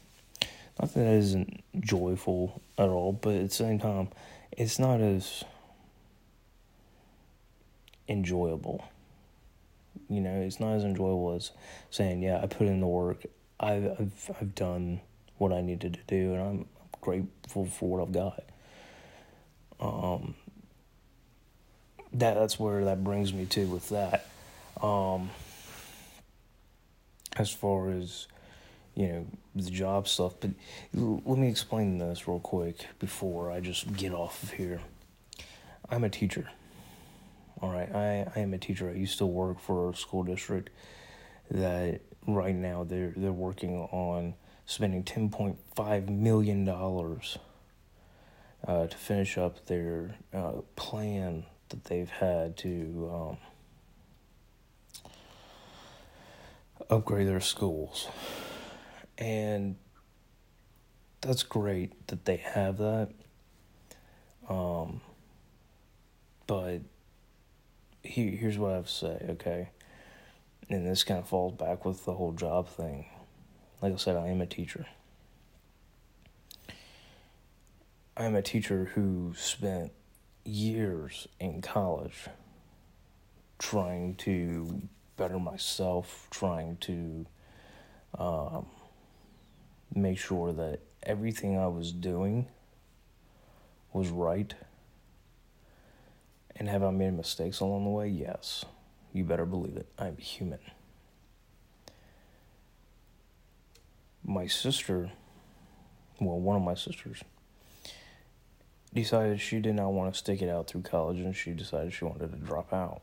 Not 0.80 0.94
that 0.94 1.02
that 1.02 1.14
isn't 1.14 1.64
joyful 1.80 2.62
at 2.78 2.90
all, 2.90 3.14
but 3.14 3.36
at 3.36 3.50
the 3.50 3.54
same 3.54 3.80
time, 3.80 4.10
it's 4.52 4.80
not 4.80 5.00
as 5.00 5.44
enjoyable. 8.08 8.84
You 10.10 10.22
know, 10.22 10.42
it's 10.42 10.60
not 10.60 10.74
as 10.74 10.84
enjoyable 10.84 11.34
as 11.34 11.52
saying, 11.90 12.22
"Yeah, 12.22 12.40
I 12.42 12.48
put 12.48 12.68
in 12.68 12.80
the 12.80 12.88
work. 12.88 13.26
I've 13.60 13.86
I've, 14.00 14.32
I've 14.40 14.56
done 14.56 15.02
what 15.38 15.54
I 15.54 15.62
needed 15.62 15.94
to 15.94 16.00
do, 16.08 16.34
and 16.34 16.42
I'm 16.42 16.66
grateful 17.02 17.66
for 17.66 17.90
what 17.90 18.02
I've 18.02 18.12
got." 18.12 18.44
Um, 19.80 20.36
that 22.14 22.36
that's 22.36 22.60
where 22.60 22.86
that 22.86 23.04
brings 23.04 23.34
me 23.34 23.46
to 23.46 23.66
with 23.68 23.90
that. 23.90 24.28
Um, 24.82 25.30
as 27.38 27.50
far 27.50 27.92
as 27.92 28.28
you 28.96 29.08
know 29.08 29.26
the 29.56 29.72
job 29.72 30.06
stuff 30.06 30.34
but 30.42 30.52
let 30.94 31.38
me 31.38 31.48
explain 31.48 31.98
this 31.98 32.28
real 32.28 32.40
quick 32.40 32.88
before 33.00 33.50
i 33.50 33.62
just 33.62 33.96
get 33.96 34.14
off 34.14 34.44
of 34.44 34.52
here. 34.52 34.82
I'm 35.90 36.04
a 36.04 36.10
teacher 36.10 36.50
all 37.62 37.72
right? 37.72 37.94
I, 37.94 38.28
I 38.36 38.40
am 38.40 38.54
a 38.54 38.58
teacher. 38.58 38.90
I 38.90 38.94
used 38.94 39.18
to 39.20 39.26
work 39.26 39.60
for 39.60 39.90
a 39.90 39.96
school 39.96 40.24
district 40.24 40.70
that 41.50 42.02
right 42.28 42.56
now 42.56 42.84
they're 42.84 43.14
they're 43.16 43.32
working 43.32 43.78
on 43.78 44.36
spending 44.66 45.04
10.5 45.04 46.10
million 46.10 46.66
dollars 46.66 47.38
uh, 48.68 48.88
to 48.88 48.98
finish 48.98 49.38
up 49.38 49.66
their 49.66 50.16
uh, 50.34 50.62
plan 50.76 51.46
that 51.72 51.86
they've 51.86 52.10
had 52.10 52.56
to 52.58 53.12
um, 53.14 53.38
upgrade 56.90 57.28
their 57.28 57.42
schools. 57.42 58.08
And 59.18 59.76
that's 61.22 61.44
great 61.44 62.08
that 62.08 62.26
they 62.26 62.38
have 62.38 62.78
that. 62.78 63.10
Um, 64.50 65.02
but 66.48 66.82
here, 68.04 68.32
here's 68.32 68.58
what 68.58 68.72
I 68.72 68.76
have 68.76 68.88
to 68.88 68.92
say, 68.92 69.26
okay? 69.32 69.70
And 70.70 70.88
this 70.88 71.04
kind 71.04 71.20
of 71.20 71.28
falls 71.28 71.54
back 71.54 71.86
with 71.86 72.06
the 72.06 72.14
whole 72.14 72.32
job 72.32 72.68
thing. 72.68 73.06
Like 73.82 73.94
I 73.94 73.98
said, 73.98 74.16
I 74.16 74.28
am 74.28 74.42
a 74.42 74.46
teacher. 74.46 74.86
I 78.18 78.26
am 78.26 78.36
a 78.36 78.42
teacher 78.42 78.92
who 78.94 79.34
spent 79.38 79.92
years 80.44 81.28
in 81.40 81.62
college 81.62 82.28
trying 83.60 84.16
to 84.16 84.82
better 85.18 85.40
myself, 85.40 86.28
trying 86.32 86.78
to 86.78 87.26
um, 88.18 88.66
make 89.94 90.18
sure 90.18 90.52
that 90.52 90.80
everything 91.04 91.58
I 91.58 91.68
was 91.68 91.92
doing 91.92 92.48
was 93.94 94.10
right. 94.10 94.54
And 96.56 96.68
have 96.68 96.84
I 96.84 96.92
made 96.92 97.14
mistakes 97.14 97.60
along 97.60 97.84
the 97.84 97.90
way? 97.92 98.08
Yes. 98.08 98.66
You 99.14 99.24
better 99.24 99.46
believe 99.46 99.78
it. 99.78 99.88
I'm 99.98 100.18
human. 100.18 100.60
My 104.24 104.48
sister, 104.48 105.12
well, 106.20 106.40
one 106.40 106.56
of 106.56 106.62
my 106.62 106.76
sisters, 106.76 107.24
decided 108.94 109.40
she 109.40 109.60
did 109.60 109.76
not 109.76 109.94
want 109.94 110.14
to 110.14 110.18
stick 110.18 110.42
it 110.42 110.50
out 110.50 110.68
through 110.68 110.82
college 110.82 111.20
and 111.20 111.36
she 111.36 111.52
decided 111.52 111.94
she 111.94 112.06
wanted 112.06 112.32
to 112.32 112.38
drop 112.38 112.74
out. 112.74 113.02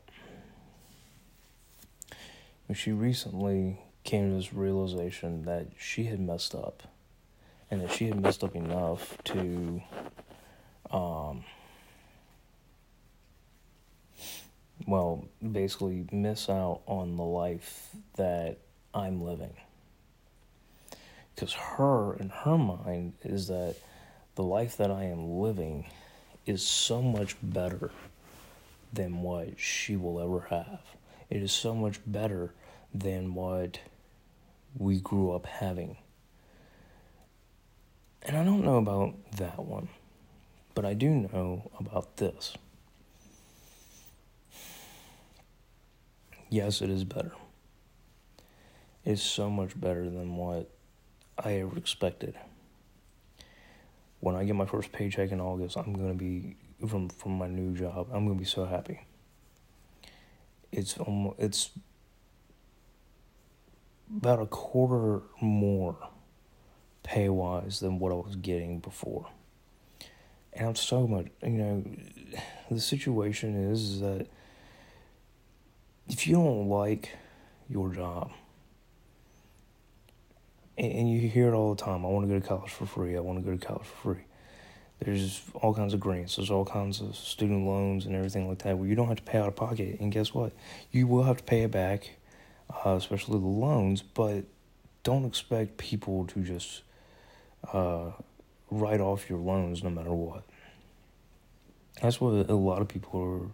She 2.73 2.91
recently 2.91 3.79
came 4.03 4.29
to 4.29 4.35
this 4.35 4.53
realization 4.53 5.43
that 5.45 5.67
she 5.77 6.03
had 6.03 6.19
messed 6.19 6.53
up 6.53 6.83
and 7.71 7.81
that 7.81 7.91
she 7.91 8.05
had 8.05 8.21
messed 8.21 8.43
up 8.43 8.55
enough 8.55 9.17
to 9.23 9.81
um, 10.91 11.43
well 14.87 15.25
basically 15.51 16.05
miss 16.11 16.49
out 16.49 16.81
on 16.85 17.15
the 17.15 17.23
life 17.23 17.89
that 18.15 18.57
i'm 18.93 19.21
living. 19.21 19.53
Because 21.33 21.53
her 21.53 22.15
in 22.15 22.29
her 22.29 22.57
mind 22.57 23.13
is 23.23 23.47
that 23.47 23.75
the 24.39 24.43
life 24.43 24.77
that 24.77 24.89
i 24.89 25.03
am 25.03 25.41
living 25.41 25.85
is 26.45 26.65
so 26.65 27.01
much 27.01 27.35
better 27.43 27.91
than 28.93 29.21
what 29.21 29.59
she 29.59 29.95
will 29.95 30.19
ever 30.19 30.47
have 30.49 30.81
it 31.29 31.43
is 31.43 31.51
so 31.51 31.75
much 31.75 31.99
better 32.07 32.53
than 32.93 33.33
what 33.35 33.79
we 34.77 34.99
grew 34.99 35.31
up 35.31 35.45
having. 35.45 35.97
And 38.23 38.35
I 38.35 38.43
don't 38.43 38.63
know 38.63 38.77
about 38.77 39.15
that 39.37 39.59
one, 39.59 39.89
but 40.75 40.85
I 40.85 40.93
do 40.93 41.09
know 41.09 41.71
about 41.79 42.17
this. 42.17 42.55
Yes, 46.49 46.81
it 46.81 46.89
is 46.89 47.03
better. 47.03 47.31
It's 49.05 49.21
so 49.21 49.49
much 49.49 49.79
better 49.79 50.09
than 50.09 50.35
what 50.35 50.69
I 51.37 51.53
ever 51.53 51.77
expected. 51.77 52.35
When 54.19 54.35
I 54.35 54.43
get 54.43 54.55
my 54.55 54.65
first 54.65 54.91
paycheck 54.91 55.31
in 55.31 55.39
August, 55.39 55.77
I'm 55.77 55.93
gonna 55.93 56.13
be 56.13 56.55
from 56.87 57.09
from 57.09 57.37
my 57.37 57.47
new 57.47 57.75
job. 57.75 58.07
I'm 58.11 58.25
gonna 58.25 58.39
be 58.39 58.45
so 58.45 58.65
happy. 58.65 59.01
It's 60.71 60.97
almost 60.97 61.39
it's 61.39 61.71
about 64.15 64.41
a 64.41 64.45
quarter 64.45 65.21
more 65.41 65.97
pay 67.03 67.29
wise 67.29 67.79
than 67.79 67.99
what 67.99 68.11
I 68.11 68.15
was 68.15 68.35
getting 68.35 68.79
before. 68.79 69.27
And 70.53 70.67
I'm 70.67 70.75
so 70.75 71.07
much, 71.07 71.27
you 71.43 71.49
know, 71.49 71.83
the 72.69 72.79
situation 72.79 73.71
is 73.71 74.01
that 74.01 74.27
if 76.07 76.27
you 76.27 76.35
don't 76.35 76.67
like 76.67 77.15
your 77.69 77.93
job, 77.93 78.31
and, 80.79 80.91
and 80.91 81.11
you 81.11 81.27
hear 81.27 81.49
it 81.49 81.53
all 81.53 81.75
the 81.75 81.81
time, 81.81 82.05
I 82.05 82.09
want 82.09 82.27
to 82.27 82.33
go 82.33 82.39
to 82.39 82.47
college 82.47 82.71
for 82.71 82.85
free, 82.85 83.15
I 83.15 83.19
want 83.19 83.37
to 83.39 83.45
go 83.45 83.55
to 83.55 83.65
college 83.65 83.85
for 83.85 84.13
free. 84.13 84.23
There's 84.99 85.41
all 85.53 85.73
kinds 85.73 85.93
of 85.93 85.99
grants, 85.99 86.37
there's 86.37 86.51
all 86.51 86.65
kinds 86.65 87.01
of 87.01 87.15
student 87.15 87.65
loans 87.65 88.05
and 88.05 88.15
everything 88.15 88.47
like 88.49 88.59
that 88.59 88.77
where 88.77 88.87
you 88.87 88.95
don't 88.95 89.07
have 89.07 89.17
to 89.17 89.23
pay 89.23 89.37
out 89.37 89.47
of 89.47 89.55
pocket. 89.55 89.99
And 89.99 90.11
guess 90.11 90.33
what? 90.33 90.53
You 90.91 91.07
will 91.07 91.23
have 91.23 91.37
to 91.37 91.43
pay 91.43 91.63
it 91.63 91.71
back, 91.71 92.17
uh, 92.85 92.95
especially 92.95 93.39
the 93.39 93.45
loans, 93.45 94.01
but 94.01 94.45
don't 95.03 95.25
expect 95.25 95.77
people 95.77 96.25
to 96.27 96.41
just 96.41 96.81
uh, 97.71 98.11
write 98.69 98.99
off 98.99 99.29
your 99.29 99.39
loans 99.39 99.83
no 99.83 99.89
matter 99.89 100.13
what. 100.13 100.43
That's 102.01 102.19
what 102.19 102.49
a 102.49 102.55
lot 102.55 102.81
of 102.81 102.87
people 102.87 103.21
are 103.21 103.51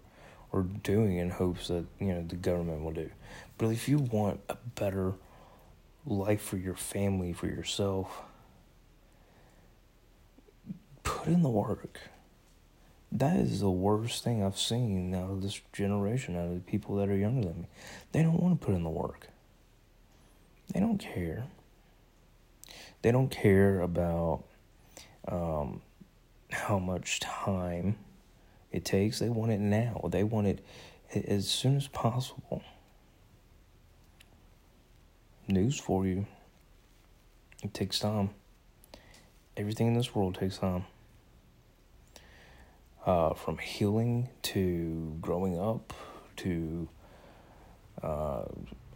are 0.55 0.63
doing 0.63 1.17
in 1.17 1.29
hopes 1.29 1.67
that 1.67 1.85
you 1.99 2.07
know 2.07 2.23
the 2.25 2.35
government 2.35 2.83
will 2.83 2.93
do. 2.93 3.09
But 3.57 3.67
if 3.67 3.89
you 3.89 3.97
want 3.97 4.39
a 4.47 4.55
better 4.75 5.13
life 6.05 6.41
for 6.41 6.57
your 6.57 6.75
family, 6.75 7.33
for 7.33 7.47
yourself, 7.47 8.23
put 11.03 11.27
in 11.27 11.41
the 11.41 11.49
work. 11.49 11.99
That 13.11 13.37
is 13.37 13.61
the 13.61 13.71
worst 13.71 14.23
thing 14.23 14.43
I've 14.43 14.57
seen 14.57 15.15
out 15.15 15.31
of 15.31 15.41
this 15.41 15.61
generation, 15.71 16.35
out 16.35 16.47
of 16.47 16.55
the 16.55 16.71
people 16.71 16.95
that 16.97 17.09
are 17.09 17.15
younger 17.15 17.47
than 17.47 17.61
me. 17.61 17.67
They 18.11 18.23
don't 18.23 18.39
want 18.39 18.59
to 18.59 18.65
put 18.65 18.75
in 18.75 18.83
the 18.83 18.89
work. 18.89 19.29
They 20.73 20.79
don't 20.79 20.97
care. 20.97 21.45
They 23.01 23.11
don't 23.11 23.29
care 23.29 23.81
about 23.81 24.43
um, 25.27 25.81
how 26.51 26.79
much 26.79 27.19
time 27.19 27.97
it 28.71 28.83
takes. 28.83 29.19
They 29.19 29.29
want 29.29 29.51
it 29.51 29.59
now. 29.59 30.09
They 30.11 30.23
want 30.23 30.47
it 30.47 30.65
as 31.13 31.47
soon 31.47 31.77
as 31.77 31.87
possible. 31.87 32.63
News 35.47 35.79
for 35.79 36.07
you. 36.07 36.25
It 37.63 37.71
takes 37.71 37.99
time. 37.99 38.31
Everything 39.55 39.85
in 39.85 39.93
this 39.93 40.15
world 40.15 40.35
takes 40.39 40.57
time. 40.57 40.85
Uh, 43.05 43.35
from 43.35 43.59
healing 43.59 44.29
to 44.41 45.15
growing 45.21 45.59
up 45.59 45.93
to 46.37 46.89
uh, 48.01 48.45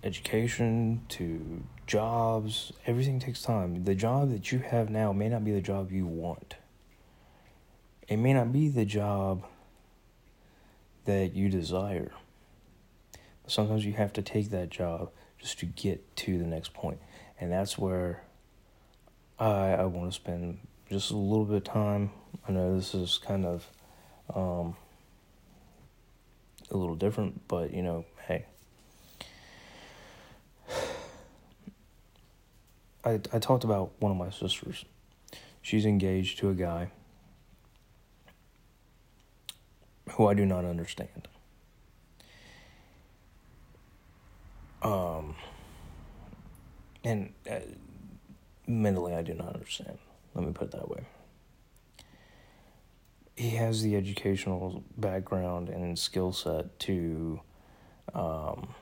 education 0.03 1.01
to 1.09 1.63
jobs, 1.85 2.73
everything 2.87 3.19
takes 3.19 3.43
time. 3.43 3.83
The 3.83 3.93
job 3.93 4.31
that 4.31 4.51
you 4.51 4.57
have 4.57 4.89
now 4.89 5.13
may 5.13 5.29
not 5.29 5.45
be 5.45 5.51
the 5.51 5.61
job 5.61 5.91
you 5.91 6.07
want. 6.07 6.55
It 8.07 8.17
may 8.17 8.33
not 8.33 8.51
be 8.51 8.69
the 8.69 8.85
job 8.85 9.45
that 11.05 11.35
you 11.35 11.47
desire. 11.47 12.11
Sometimes 13.45 13.85
you 13.85 13.93
have 13.93 14.13
to 14.13 14.23
take 14.23 14.49
that 14.49 14.69
job 14.69 15.11
just 15.39 15.59
to 15.59 15.65
get 15.65 16.15
to 16.17 16.37
the 16.37 16.45
next 16.45 16.73
point. 16.73 16.99
And 17.39 17.51
that's 17.51 17.77
where 17.77 18.23
I, 19.39 19.71
I 19.71 19.85
want 19.85 20.11
to 20.11 20.15
spend 20.15 20.59
just 20.89 21.11
a 21.11 21.15
little 21.15 21.45
bit 21.45 21.57
of 21.57 21.63
time. 21.63 22.11
I 22.47 22.51
know 22.51 22.75
this 22.75 22.93
is 22.93 23.17
kind 23.17 23.45
of 23.45 23.67
um, 24.35 24.75
a 26.69 26.77
little 26.77 26.95
different, 26.95 27.47
but 27.47 27.73
you 27.73 27.81
know, 27.81 28.05
hey. 28.27 28.45
I, 33.03 33.13
I 33.31 33.39
talked 33.39 33.63
about 33.63 33.91
one 33.99 34.11
of 34.11 34.17
my 34.17 34.29
sisters. 34.29 34.83
She's 35.61 35.85
engaged 35.85 36.39
to 36.39 36.49
a 36.49 36.53
guy 36.53 36.91
who 40.11 40.27
I 40.27 40.33
do 40.33 40.45
not 40.45 40.65
understand. 40.65 41.27
Um, 44.81 45.35
and 47.03 47.33
uh, 47.49 47.59
mentally, 48.67 49.13
I 49.13 49.21
do 49.21 49.33
not 49.33 49.53
understand. 49.53 49.97
Let 50.33 50.45
me 50.45 50.53
put 50.53 50.69
it 50.69 50.71
that 50.71 50.89
way. 50.89 51.05
He 53.35 53.51
has 53.51 53.81
the 53.81 53.95
educational 53.95 54.83
background 54.97 55.69
and 55.69 55.97
skill 55.97 56.33
set 56.33 56.77
to, 56.79 57.39
um, 58.13 58.75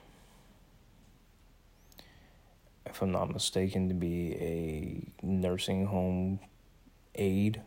if 2.86 3.00
I'm 3.00 3.12
not 3.12 3.32
mistaken, 3.32 3.88
to 3.88 3.94
be 3.94 4.34
a 4.34 5.24
nursing 5.24 5.86
home 5.86 6.40
aide 7.14 7.62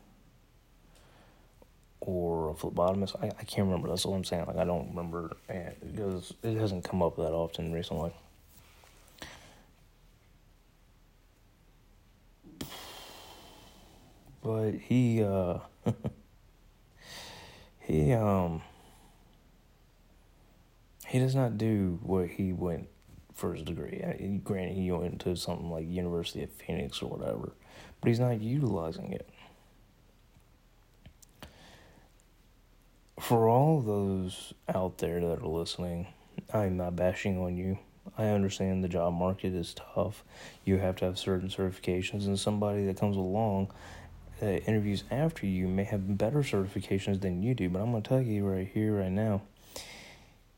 or 2.01 2.49
a 2.49 2.53
phlebotomist. 2.53 3.15
I, 3.21 3.27
I 3.27 3.43
can't 3.43 3.67
remember. 3.67 3.87
That's 3.87 4.05
all 4.05 4.15
I'm 4.15 4.23
saying. 4.23 4.45
Like 4.47 4.57
I 4.57 4.65
don't 4.65 4.89
remember 4.89 5.37
because 5.47 6.33
it 6.43 6.57
hasn't 6.57 6.83
come 6.83 7.01
up 7.01 7.15
that 7.17 7.31
often 7.31 7.71
recently. 7.71 8.11
But 14.43 14.71
he 14.73 15.23
uh 15.23 15.59
he 17.79 18.13
um 18.13 18.63
he 21.07 21.19
does 21.19 21.35
not 21.35 21.57
do 21.57 21.99
what 22.01 22.29
he 22.29 22.51
went 22.53 22.87
for 23.35 23.53
his 23.53 23.63
degree. 23.63 24.39
Granted, 24.43 24.75
he 24.75 24.91
went 24.91 25.19
to 25.21 25.35
something 25.35 25.69
like 25.69 25.87
University 25.87 26.43
of 26.43 26.51
Phoenix 26.51 27.01
or 27.01 27.09
whatever, 27.09 27.51
but 27.99 28.07
he's 28.07 28.19
not 28.19 28.39
utilizing 28.41 29.11
it. 29.11 29.29
For 33.31 33.47
all 33.47 33.79
those 33.79 34.53
out 34.67 34.97
there 34.97 35.21
that 35.21 35.41
are 35.41 35.47
listening, 35.47 36.05
I'm 36.53 36.75
not 36.75 36.97
bashing 36.97 37.39
on 37.39 37.55
you. 37.55 37.79
I 38.17 38.25
understand 38.25 38.83
the 38.83 38.89
job 38.89 39.13
market 39.13 39.53
is 39.53 39.73
tough. 39.73 40.25
You 40.65 40.79
have 40.79 40.97
to 40.97 41.05
have 41.05 41.17
certain 41.17 41.47
certifications, 41.47 42.25
and 42.25 42.37
somebody 42.37 42.85
that 42.87 42.99
comes 42.99 43.15
along 43.15 43.71
that 44.41 44.67
interviews 44.67 45.05
after 45.09 45.45
you 45.45 45.69
may 45.69 45.85
have 45.85 46.17
better 46.17 46.39
certifications 46.39 47.21
than 47.21 47.41
you 47.41 47.53
do. 47.53 47.69
But 47.69 47.79
I'm 47.81 47.91
going 47.91 48.03
to 48.03 48.09
tell 48.09 48.21
you 48.21 48.45
right 48.45 48.67
here, 48.67 48.97
right 48.97 49.09
now, 49.09 49.43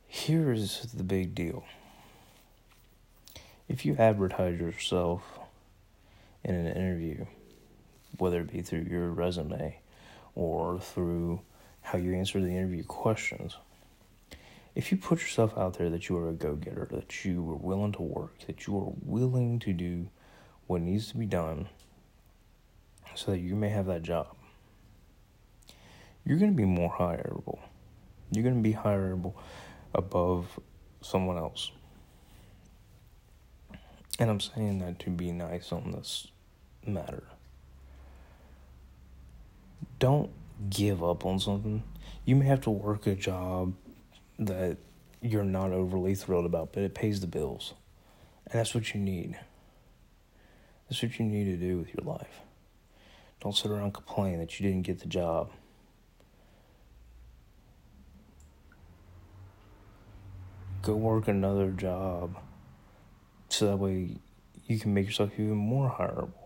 here 0.08 0.52
is 0.52 0.88
the 0.96 1.04
big 1.04 1.36
deal. 1.36 1.64
If 3.70 3.86
you 3.86 3.96
advertise 4.00 4.60
yourself 4.60 5.22
in 6.44 6.56
an 6.56 6.76
interview, 6.76 7.28
whether 8.18 8.40
it 8.40 8.52
be 8.52 8.64
through 8.64 8.88
your 8.90 9.10
resume 9.10 9.78
or 10.34 10.80
through 10.80 11.42
how 11.94 12.00
you 12.00 12.16
answer 12.16 12.42
the 12.42 12.50
interview 12.50 12.84
questions. 12.84 13.56
If 14.74 14.92
you 14.92 14.98
put 14.98 15.22
yourself 15.22 15.56
out 15.56 15.78
there 15.78 15.92
that 15.92 16.10
you 16.10 16.18
are 16.18 16.30
a 16.30 16.34
go 16.34 16.56
getter, 16.56 16.88
that 16.90 17.24
you 17.24 17.48
are 17.52 17.56
willing 17.56 17.92
to 17.92 18.02
work, 18.02 18.40
that 18.48 18.66
you 18.66 18.76
are 18.80 18.92
willing 19.04 19.60
to 19.60 19.74
do 19.74 20.10
what 20.66 20.82
needs 20.82 21.10
to 21.10 21.18
be 21.18 21.28
done 21.28 21.70
so 23.14 23.30
that 23.30 23.38
you 23.38 23.54
may 23.54 23.70
have 23.70 23.86
that 23.86 24.02
job, 24.02 24.36
you're 26.26 26.40
going 26.40 26.50
to 26.50 26.58
be 26.58 26.66
more 26.66 26.92
hireable. 26.92 27.60
You're 28.32 28.44
going 28.44 28.56
to 28.56 28.68
be 28.68 28.74
hireable 28.74 29.36
above 29.94 30.60
someone 31.02 31.38
else. 31.38 31.70
And 34.18 34.32
I'm 34.32 34.40
saying 34.40 34.80
that 34.80 34.98
to 35.02 35.12
be 35.12 35.32
nice 35.32 35.72
on 35.72 35.92
this 35.92 36.26
matter. 36.88 37.26
Don't 40.00 40.32
give 40.70 41.04
up 41.04 41.26
on 41.26 41.40
something, 41.40 41.84
you 42.26 42.36
may 42.36 42.46
have 42.46 42.62
to 42.62 42.70
work 42.70 43.08
a 43.08 43.16
job 43.16 43.74
that 44.40 44.78
you're 45.22 45.44
not 45.44 45.72
overly 45.72 46.16
thrilled 46.16 46.46
about, 46.46 46.74
but 46.74 46.84
it 46.84 46.94
pays 46.94 47.22
the 47.22 47.28
bills. 47.28 47.74
And 48.46 48.60
that's 48.60 48.74
what 48.74 48.94
you 48.94 49.00
need. 49.00 49.40
That's 50.90 51.02
what 51.02 51.18
you 51.18 51.26
need 51.26 51.46
to 51.46 51.58
do 51.58 51.78
with 51.78 51.94
your 51.94 52.06
life. 52.06 52.42
Don't 53.40 53.56
sit 53.56 53.72
around 53.72 53.84
and 53.84 53.94
complain 53.94 54.40
that 54.40 54.60
you 54.60 54.68
didn't 54.68 54.84
get 54.86 55.00
the 55.00 55.08
job. 55.08 55.52
Go 60.82 60.96
work 60.96 61.28
another 61.28 61.72
job 61.72 62.38
so 63.48 63.68
that 63.68 63.78
way 63.78 64.18
you 64.68 64.80
can 64.80 64.94
make 64.94 65.06
yourself 65.06 65.32
even 65.34 65.56
more 65.56 65.90
hireable 65.90 66.43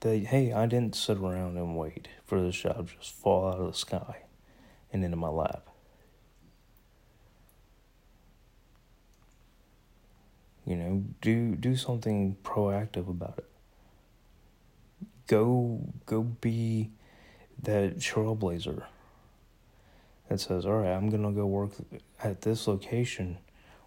that 0.00 0.26
hey, 0.26 0.52
I 0.52 0.66
didn't 0.66 0.94
sit 0.94 1.18
around 1.18 1.56
and 1.56 1.76
wait 1.76 2.08
for 2.24 2.40
this 2.40 2.56
job 2.56 2.88
to 2.88 2.96
just 2.96 3.12
fall 3.12 3.48
out 3.48 3.60
of 3.60 3.66
the 3.66 3.78
sky 3.78 4.22
and 4.92 5.04
into 5.04 5.16
my 5.16 5.28
lap. 5.28 5.68
You 10.64 10.76
know, 10.76 11.04
do 11.20 11.56
do 11.56 11.76
something 11.76 12.36
proactive 12.42 13.08
about 13.08 13.38
it. 13.38 13.50
Go 15.26 15.80
go 16.06 16.22
be 16.22 16.90
that 17.62 17.98
trailblazer 17.98 18.84
that 20.28 20.40
says, 20.40 20.64
"All 20.64 20.78
right, 20.78 20.92
I'm 20.92 21.10
gonna 21.10 21.32
go 21.32 21.46
work 21.46 21.72
at 22.22 22.42
this 22.42 22.66
location 22.66 23.38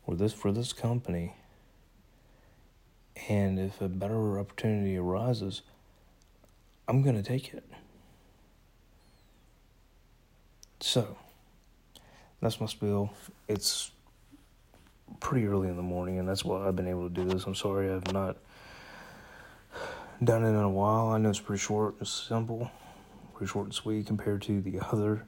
or 0.05 0.15
this 0.15 0.33
for 0.33 0.51
this 0.51 0.73
company." 0.73 1.35
And 3.29 3.59
if 3.59 3.79
a 3.79 3.87
better 3.87 4.39
opportunity 4.39 4.97
arises, 4.97 5.61
I'm 6.87 7.01
going 7.01 7.15
to 7.15 7.23
take 7.23 7.53
it. 7.53 7.63
So, 10.81 11.17
that's 12.41 12.59
my 12.59 12.65
spiel. 12.65 13.13
It's 13.47 13.91
pretty 15.19 15.47
early 15.47 15.69
in 15.69 15.77
the 15.77 15.81
morning, 15.81 16.19
and 16.19 16.27
that's 16.27 16.43
why 16.43 16.67
I've 16.67 16.75
been 16.75 16.87
able 16.87 17.07
to 17.07 17.13
do 17.13 17.23
this. 17.23 17.45
I'm 17.45 17.55
sorry 17.55 17.91
I've 17.91 18.11
not 18.11 18.37
done 20.23 20.43
it 20.43 20.49
in 20.49 20.55
a 20.55 20.69
while. 20.69 21.07
I 21.07 21.17
know 21.17 21.29
it's 21.29 21.39
pretty 21.39 21.61
short 21.61 21.95
and 21.99 22.07
simple, 22.07 22.69
pretty 23.33 23.49
short 23.49 23.65
and 23.65 23.73
sweet 23.73 24.07
compared 24.07 24.41
to 24.43 24.61
the 24.61 24.79
other 24.91 25.25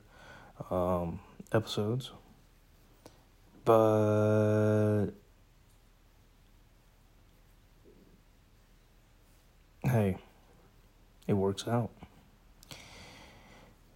um, 0.69 1.19
episodes. 1.53 2.11
But 3.63 5.07
hey, 9.83 10.17
it 11.27 11.33
works 11.33 11.67
out. 11.67 11.89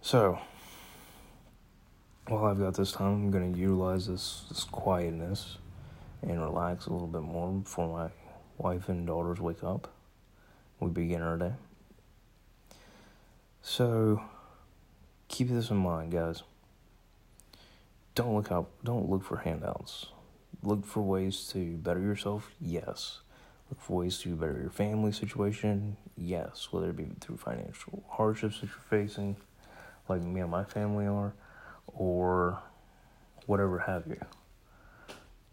So, 0.02 0.38
while 2.26 2.46
I've 2.46 2.58
got 2.58 2.74
this 2.74 2.92
time, 2.92 3.12
I'm 3.12 3.30
going 3.30 3.52
to 3.52 3.58
utilize 3.58 4.06
this, 4.06 4.44
this 4.48 4.64
quietness 4.64 5.58
and 6.22 6.40
relax 6.40 6.86
a 6.86 6.92
little 6.92 7.06
bit 7.06 7.22
more 7.22 7.50
before 7.52 7.88
my 7.88 8.10
wife 8.58 8.88
and 8.88 9.06
daughters 9.06 9.40
wake 9.40 9.62
up. 9.62 9.92
We 10.80 10.90
begin 10.90 11.22
our 11.22 11.36
day. 11.36 11.52
So, 13.62 14.22
keep 15.28 15.48
this 15.48 15.70
in 15.70 15.76
mind, 15.76 16.12
guys. 16.12 16.42
Don't 18.14 18.34
look 18.34 18.50
out. 18.50 18.70
Don't 18.84 19.08
look 19.08 19.22
for 19.22 19.38
handouts. 19.38 20.06
Look 20.62 20.84
for 20.84 21.02
ways 21.02 21.48
to 21.52 21.76
better 21.76 22.00
yourself. 22.00 22.50
Yes. 22.60 23.20
Look 23.70 23.80
for 23.80 23.98
ways 23.98 24.18
to 24.18 24.34
better 24.34 24.58
your 24.60 24.70
family 24.70 25.12
situation. 25.12 25.96
Yes, 26.16 26.68
whether 26.72 26.90
it 26.90 26.96
be 26.96 27.06
through 27.20 27.36
financial 27.36 28.02
hardships 28.08 28.60
that 28.60 28.66
you're 28.66 29.00
facing, 29.00 29.36
like 30.08 30.20
me 30.22 30.40
and 30.40 30.50
my 30.50 30.64
family 30.64 31.06
are, 31.06 31.32
or 31.86 32.58
whatever 33.46 33.78
have 33.78 34.06
you. 34.08 34.20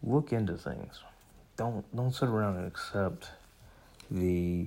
Look 0.02 0.32
into 0.32 0.56
things. 0.56 1.00
Don't 1.56 1.84
don't 1.94 2.12
sit 2.12 2.28
around 2.28 2.56
and 2.56 2.66
accept 2.66 3.30
the 4.10 4.66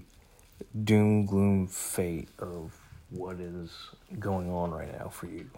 doom 0.83 1.25
gloom 1.25 1.67
fate 1.67 2.29
of 2.39 2.73
what 3.09 3.39
is 3.39 3.71
going 4.19 4.49
on 4.49 4.71
right 4.71 4.91
now 4.97 5.09
for 5.09 5.27
you. 5.27 5.49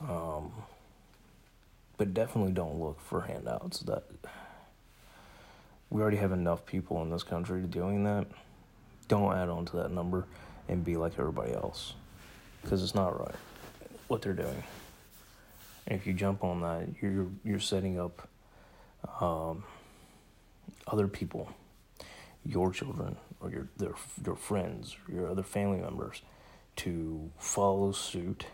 Um, 0.00 0.52
but 1.98 2.14
definitely 2.14 2.52
don't 2.52 2.80
look 2.80 3.00
for 3.00 3.22
handouts 3.22 3.80
that 3.80 4.04
we 5.92 6.00
already 6.00 6.16
have 6.16 6.32
enough 6.32 6.64
people 6.64 7.02
in 7.02 7.10
this 7.10 7.22
country 7.22 7.60
doing 7.60 8.04
that. 8.04 8.26
Don't 9.08 9.36
add 9.36 9.50
on 9.50 9.66
to 9.66 9.76
that 9.76 9.90
number 9.90 10.26
and 10.68 10.82
be 10.82 10.96
like 10.96 11.18
everybody 11.18 11.52
else 11.52 11.92
because 12.62 12.82
it's 12.82 12.94
not 12.94 13.18
right 13.20 13.34
what 14.08 14.22
they're 14.22 14.32
doing. 14.32 14.62
And 15.86 16.00
if 16.00 16.06
you 16.06 16.14
jump 16.14 16.44
on 16.44 16.62
that, 16.62 16.88
you're 17.02 17.26
you're 17.44 17.60
setting 17.60 18.00
up 18.00 18.26
um, 19.20 19.64
other 20.86 21.08
people, 21.08 21.50
your 22.46 22.72
children 22.72 23.16
or 23.40 23.50
your 23.50 23.68
their 23.76 23.92
your 24.24 24.36
friends, 24.36 24.96
or 25.06 25.14
your 25.14 25.28
other 25.28 25.42
family 25.42 25.80
members, 25.80 26.22
to 26.76 27.30
follow 27.38 27.92
suit 27.92 28.46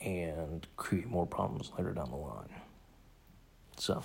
and 0.00 0.66
create 0.76 1.08
more 1.08 1.26
problems 1.26 1.72
later 1.76 1.92
down 1.92 2.10
the 2.10 2.16
line. 2.16 2.48
So. 3.76 4.02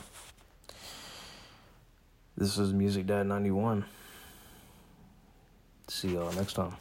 This 2.39 2.60
is 2.60 2.71
Music 2.71 3.08
Dad 3.08 3.26
91. 3.26 3.84
See 5.88 6.10
y'all 6.10 6.32
next 6.34 6.54
time. 6.54 6.76